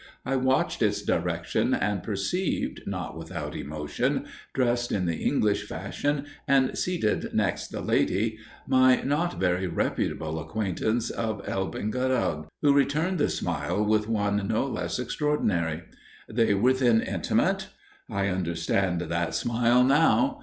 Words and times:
I 0.25 0.35
watched 0.35 0.81
its 0.81 1.03
direction, 1.03 1.75
and 1.75 2.01
perceived, 2.01 2.81
not 2.87 3.15
without 3.15 3.55
emotion, 3.55 4.25
dressed 4.51 4.91
in 4.91 5.05
the 5.05 5.17
English 5.17 5.67
fashion, 5.67 6.25
and 6.47 6.75
seated 6.75 7.29
next 7.35 7.67
the 7.67 7.81
lady, 7.81 8.39
my 8.67 9.03
not 9.03 9.39
very 9.39 9.67
reputable 9.67 10.39
acquaintance 10.39 11.11
of 11.11 11.47
Elbingerode, 11.47 12.47
who 12.63 12.73
returned 12.73 13.19
the 13.19 13.29
smile 13.29 13.85
with 13.85 14.09
one 14.09 14.47
no 14.47 14.65
less 14.65 14.97
extraordinary. 14.97 15.83
They 16.27 16.55
were 16.55 16.73
then 16.73 17.01
intimate? 17.01 17.67
I 18.09 18.29
understand 18.29 19.01
that 19.01 19.35
smile 19.35 19.83
now. 19.83 20.39